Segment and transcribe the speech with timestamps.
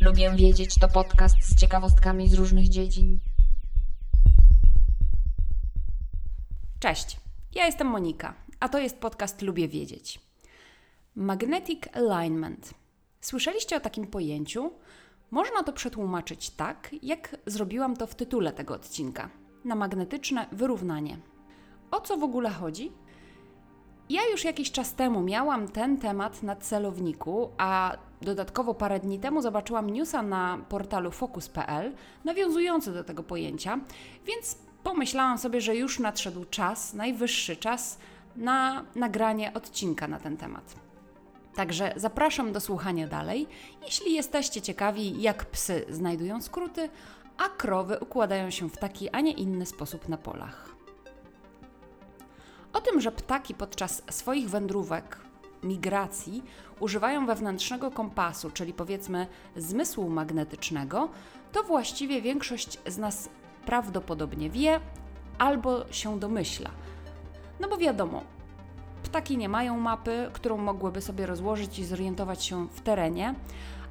[0.00, 3.18] Lubię wiedzieć to podcast z ciekawostkami z różnych dziedzin.
[6.80, 7.16] Cześć,
[7.54, 10.20] ja jestem Monika, a to jest podcast Lubię Wiedzieć.
[11.14, 12.74] Magnetic Alignment.
[13.20, 14.70] Słyszeliście o takim pojęciu?
[15.32, 19.28] Można to przetłumaczyć tak, jak zrobiłam to w tytule tego odcinka
[19.64, 21.18] na magnetyczne wyrównanie.
[21.90, 22.92] O co w ogóle chodzi?
[24.08, 29.42] Ja już jakiś czas temu miałam ten temat na celowniku, a dodatkowo parę dni temu
[29.42, 31.92] zobaczyłam newsa na portalu focus.pl
[32.24, 33.80] nawiązujący do tego pojęcia,
[34.26, 37.98] więc pomyślałam sobie, że już nadszedł czas, najwyższy czas
[38.36, 40.91] na nagranie odcinka na ten temat.
[41.54, 43.48] Także zapraszam do słuchania dalej,
[43.84, 46.88] jeśli jesteście ciekawi, jak psy znajdują skróty,
[47.38, 50.74] a krowy układają się w taki, a nie inny sposób na polach.
[52.72, 55.18] O tym, że ptaki podczas swoich wędrówek,
[55.62, 56.42] migracji
[56.80, 61.08] używają wewnętrznego kompasu, czyli powiedzmy zmysłu magnetycznego,
[61.52, 63.28] to właściwie większość z nas
[63.66, 64.80] prawdopodobnie wie
[65.38, 66.70] albo się domyśla.
[67.60, 68.22] No bo wiadomo,
[69.02, 73.34] ptaki nie mają mapy, którą mogłyby sobie rozłożyć i zorientować się w terenie,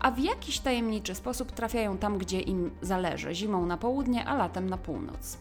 [0.00, 4.70] a w jakiś tajemniczy sposób trafiają tam, gdzie im zależy zimą na południe, a latem
[4.70, 5.38] na północ.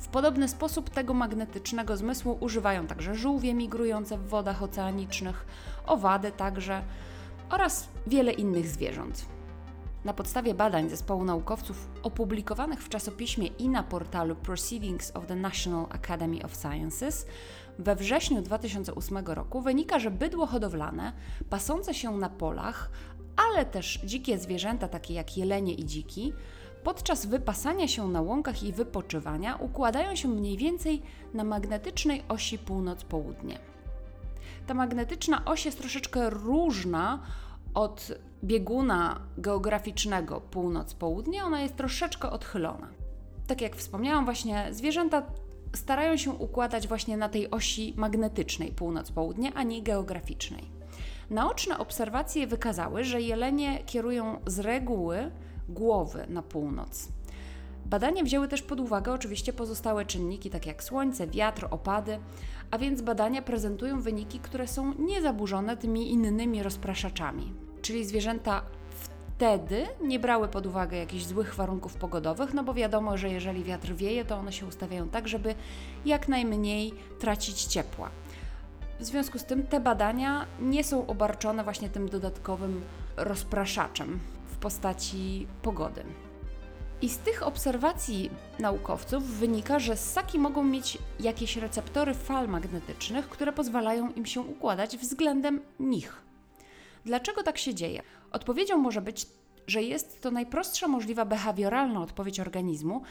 [0.00, 5.46] W podobny sposób tego magnetycznego zmysłu używają także żółwie migrujące w wodach oceanicznych,
[5.86, 6.82] owady także
[7.50, 9.37] oraz wiele innych zwierząt.
[10.08, 15.86] Na podstawie badań zespołu naukowców opublikowanych w czasopiśmie i na portalu Proceedings of the National
[15.90, 17.26] Academy of Sciences
[17.78, 21.12] we wrześniu 2008 roku wynika, że bydło hodowlane,
[21.50, 22.90] pasące się na polach,
[23.36, 26.32] ale też dzikie zwierzęta takie jak jelenie i dziki,
[26.84, 31.02] podczas wypasania się na łąkach i wypoczywania układają się mniej więcej
[31.34, 33.58] na magnetycznej osi północ-południe.
[34.66, 37.22] Ta magnetyczna oś jest troszeczkę różna
[37.78, 38.12] od
[38.44, 42.88] bieguna geograficznego północ-południe, ona jest troszeczkę odchylona.
[43.46, 45.22] Tak jak wspomniałam, właśnie zwierzęta
[45.74, 50.64] starają się układać właśnie na tej osi magnetycznej północ-południe, a nie geograficznej.
[51.30, 55.30] Naoczne obserwacje wykazały, że jelenie kierują z reguły
[55.68, 57.08] głowy na północ.
[57.86, 62.18] Badania wzięły też pod uwagę oczywiście pozostałe czynniki, takie jak słońce, wiatr, opady,
[62.70, 67.67] a więc badania prezentują wyniki, które są niezaburzone tymi innymi rozpraszaczami.
[67.82, 73.30] Czyli zwierzęta wtedy nie brały pod uwagę jakichś złych warunków pogodowych, no bo wiadomo, że
[73.30, 75.54] jeżeli wiatr wieje, to one się ustawiają tak, żeby
[76.04, 78.10] jak najmniej tracić ciepła.
[79.00, 82.82] W związku z tym te badania nie są obarczone właśnie tym dodatkowym
[83.16, 86.04] rozpraszaczem w postaci pogody.
[87.02, 93.52] I z tych obserwacji naukowców wynika, że ssaki mogą mieć jakieś receptory fal magnetycznych, które
[93.52, 96.27] pozwalają im się układać względem nich.
[97.08, 98.02] Dlaczego tak się dzieje?
[98.32, 99.26] Odpowiedzią może być,
[99.66, 103.02] że jest to najprostsza możliwa behawioralna odpowiedź organizmu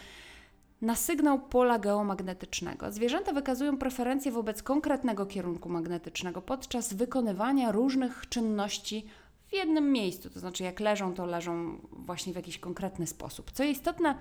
[0.82, 2.92] na sygnał pola geomagnetycznego.
[2.92, 9.06] Zwierzęta wykazują preferencje wobec konkretnego kierunku magnetycznego podczas wykonywania różnych czynności
[9.48, 13.52] w jednym miejscu, to znaczy jak leżą, to leżą właśnie w jakiś konkretny sposób.
[13.52, 14.16] Co istotne,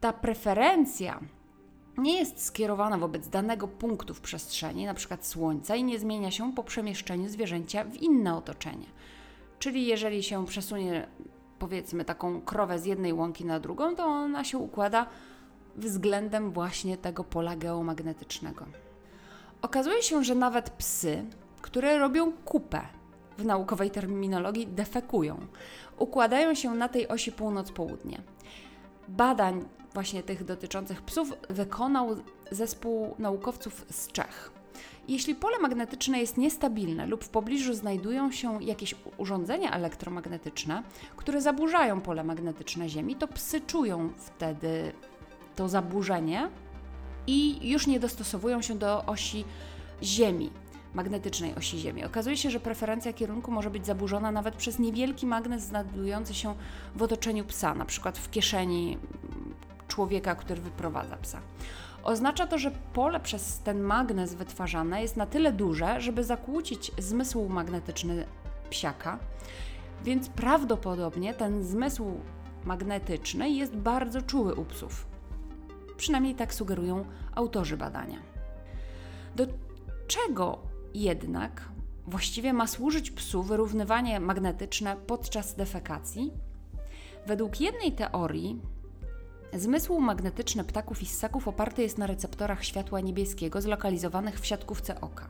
[0.00, 1.20] ta preferencja
[1.98, 5.18] nie jest skierowana wobec danego punktu w przestrzeni, np.
[5.20, 8.86] Słońca, i nie zmienia się po przemieszczeniu zwierzęcia w inne otoczenie.
[9.58, 11.06] Czyli jeżeli się przesunie,
[11.58, 15.06] powiedzmy, taką krowę z jednej łąki na drugą, to ona się układa
[15.76, 18.66] względem właśnie tego pola geomagnetycznego.
[19.62, 21.24] Okazuje się, że nawet psy,
[21.60, 22.80] które robią kupę,
[23.38, 25.46] w naukowej terminologii defekują,
[25.98, 28.22] układają się na tej osi północ-południe.
[29.08, 29.64] Badań
[29.94, 32.16] właśnie tych dotyczących psów wykonał
[32.50, 34.52] zespół naukowców z Czech.
[35.08, 40.82] Jeśli pole magnetyczne jest niestabilne lub w pobliżu znajdują się jakieś urządzenia elektromagnetyczne,
[41.16, 44.92] które zaburzają pole magnetyczne Ziemi, to psy czują wtedy
[45.56, 46.48] to zaburzenie
[47.26, 49.44] i już nie dostosowują się do osi
[50.02, 50.50] Ziemi,
[50.94, 52.04] magnetycznej osi Ziemi.
[52.04, 56.54] Okazuje się, że preferencja kierunku może być zaburzona nawet przez niewielki magnes znajdujący się
[56.96, 58.98] w otoczeniu psa, na przykład w kieszeni
[59.92, 61.40] człowieka, który wyprowadza psa.
[62.04, 67.48] Oznacza to, że pole przez ten magnes wytwarzane jest na tyle duże, żeby zakłócić zmysł
[67.48, 68.26] magnetyczny
[68.70, 69.18] psiaka,
[70.04, 72.20] więc prawdopodobnie ten zmysł
[72.64, 75.06] magnetyczny jest bardzo czuły u psów.
[75.96, 77.04] Przynajmniej tak sugerują
[77.34, 78.18] autorzy badania.
[79.36, 79.46] Do
[80.06, 80.58] czego
[80.94, 81.68] jednak
[82.06, 86.32] właściwie ma służyć psu wyrównywanie magnetyczne podczas defekacji?
[87.26, 88.60] Według jednej teorii
[89.54, 95.28] Zmysł magnetyczny ptaków i ssaków oparty jest na receptorach światła niebieskiego zlokalizowanych w siatkówce oka.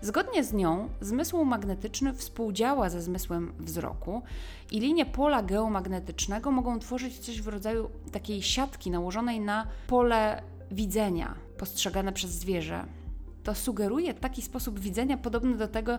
[0.00, 4.22] Zgodnie z nią, zmysł magnetyczny współdziała ze zmysłem wzroku
[4.70, 11.34] i linie pola geomagnetycznego mogą tworzyć coś w rodzaju takiej siatki nałożonej na pole widzenia
[11.58, 12.84] postrzegane przez zwierzę.
[13.44, 15.98] To sugeruje taki sposób widzenia podobny do tego,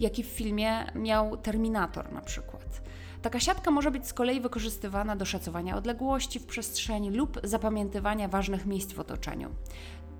[0.00, 2.80] jaki w filmie miał Terminator na przykład.
[3.22, 8.66] Taka siatka może być z kolei wykorzystywana do szacowania odległości w przestrzeni lub zapamiętywania ważnych
[8.66, 9.48] miejsc w otoczeniu.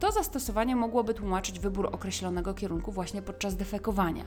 [0.01, 4.25] To zastosowanie mogłoby tłumaczyć wybór określonego kierunku właśnie podczas defekowania.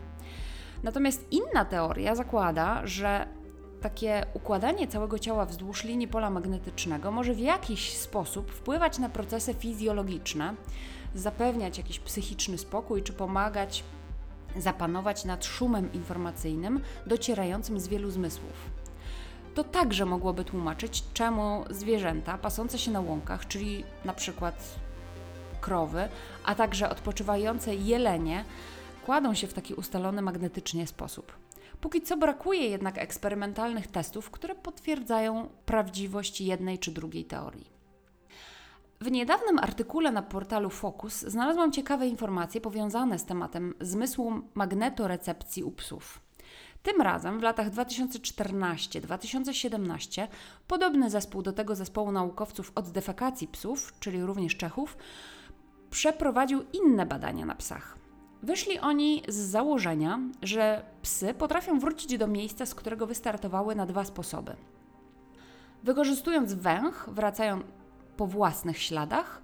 [0.84, 3.28] Natomiast inna teoria zakłada, że
[3.82, 9.54] takie układanie całego ciała wzdłuż linii pola magnetycznego może w jakiś sposób wpływać na procesy
[9.54, 10.56] fizjologiczne,
[11.16, 13.84] zapewniać jakiś psychiczny spokój czy pomagać
[14.58, 18.54] zapanować nad szumem informacyjnym docierającym z wielu zmysłów.
[19.56, 24.76] To także mogłoby tłumaczyć, czemu zwierzęta pasące się na łąkach, czyli na przykład
[25.62, 26.08] krowy,
[26.46, 28.46] a także odpoczywające jelenie,
[29.06, 31.32] kładą się w taki ustalony magnetycznie sposób.
[31.82, 37.81] Póki co brakuje jednak eksperymentalnych testów, które potwierdzają prawdziwość jednej czy drugiej teorii.
[39.02, 45.72] W niedawnym artykule na portalu Focus znalazłam ciekawe informacje powiązane z tematem zmysłu magnetorecepcji u
[45.72, 46.20] psów.
[46.84, 50.28] Tym razem w latach 2014-2017
[50.68, 54.98] podobny zespół do tego zespołu naukowców od defekacji psów, czyli również Czechów,
[55.90, 57.98] przeprowadził inne badania na psach.
[58.44, 64.06] Wyszli oni z założenia, że psy potrafią wrócić do miejsca, z którego wystartowały na dwa
[64.06, 64.56] sposoby.
[65.84, 67.62] Wykorzystując węch, wracają
[68.22, 69.42] po własnych śladach,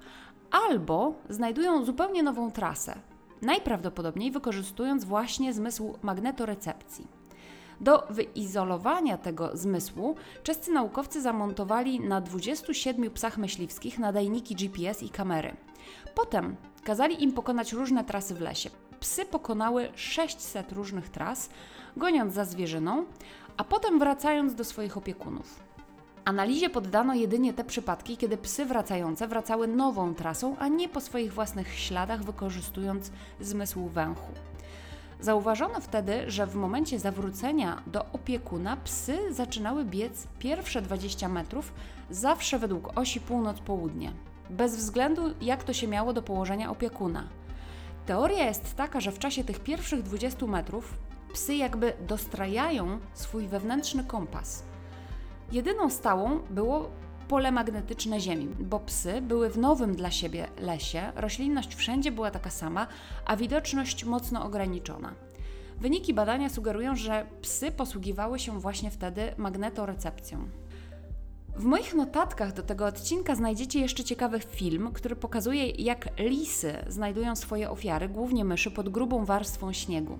[0.51, 2.95] albo znajdują zupełnie nową trasę,
[3.41, 7.07] najprawdopodobniej wykorzystując właśnie zmysł magnetorecepcji.
[7.81, 15.56] Do wyizolowania tego zmysłu czescy naukowcy zamontowali na 27 psach myśliwskich nadajniki GPS i kamery.
[16.15, 18.69] Potem kazali im pokonać różne trasy w lesie.
[19.00, 21.50] Psy pokonały 600 różnych tras,
[21.95, 23.06] goniąc za zwierzyną,
[23.57, 25.67] a potem wracając do swoich opiekunów.
[26.27, 31.33] Analizie poddano jedynie te przypadki, kiedy psy wracające wracały nową trasą, a nie po swoich
[31.33, 34.31] własnych śladach, wykorzystując zmysł węchu.
[35.19, 41.74] Zauważono wtedy, że w momencie zawrócenia do opiekuna psy zaczynały biec pierwsze 20 metrów
[42.09, 44.12] zawsze według osi północ-południe,
[44.50, 47.23] bez względu jak to się miało do położenia opiekuna.
[48.06, 50.94] Teoria jest taka, że w czasie tych pierwszych 20 metrów
[51.33, 54.63] psy jakby dostrajają swój wewnętrzny kompas
[55.51, 56.89] Jedyną stałą było
[57.27, 62.49] pole magnetyczne Ziemi, bo psy były w nowym dla siebie lesie, roślinność wszędzie była taka
[62.49, 62.88] sama,
[63.25, 65.13] a widoczność mocno ograniczona.
[65.79, 70.49] Wyniki badania sugerują, że psy posługiwały się właśnie wtedy magnetorecepcją.
[71.55, 77.35] W moich notatkach do tego odcinka znajdziecie jeszcze ciekawy film, który pokazuje, jak lisy znajdują
[77.35, 80.19] swoje ofiary, głównie myszy, pod grubą warstwą śniegu.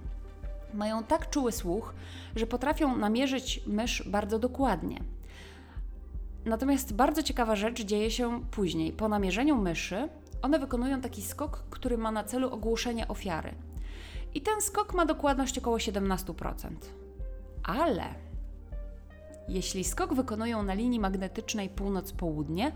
[0.74, 1.94] Mają tak czuły słuch,
[2.36, 5.17] że potrafią namierzyć mysz bardzo dokładnie.
[6.48, 8.94] Natomiast bardzo ciekawa rzecz dzieje się później.
[8.94, 10.10] Po namierzeniu myszy
[10.42, 13.54] one wykonują taki skok, który ma na celu ogłuszenie ofiary.
[14.34, 16.70] I ten skok ma dokładność około 17%.
[17.64, 18.04] Ale
[19.48, 22.72] jeśli skok wykonują na linii magnetycznej północ-południe,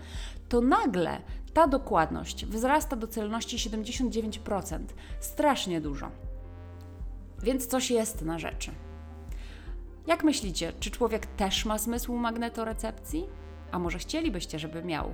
[0.50, 1.22] to nagle
[1.54, 4.80] ta dokładność wzrasta do celności 79%.
[5.20, 6.12] Strasznie dużo.
[7.44, 8.72] Więc coś jest na rzeczy.
[10.08, 13.41] Jak myślicie, czy człowiek też ma zmysł magnetorecepcji?
[13.72, 15.14] A może chcielibyście, żeby miał?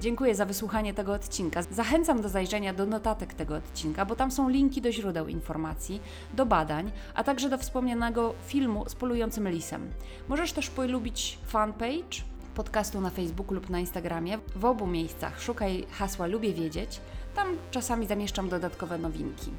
[0.00, 1.62] Dziękuję za wysłuchanie tego odcinka.
[1.62, 6.00] Zachęcam do zajrzenia do notatek tego odcinka, bo tam są linki do źródeł informacji,
[6.34, 9.90] do badań, a także do wspomnianego filmu z polującym lisem.
[10.28, 12.22] Możesz też polubić fanpage
[12.54, 14.38] podcastu na Facebooku lub na Instagramie.
[14.56, 17.00] W obu miejscach szukaj hasła Lubię Wiedzieć.
[17.34, 19.50] Tam czasami zamieszczam dodatkowe nowinki.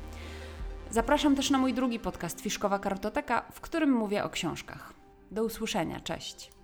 [0.92, 4.94] Zapraszam też na mój drugi podcast Fiszkowa Kartoteka, w którym mówię o książkach.
[5.32, 6.59] Do usłyszenia, cześć.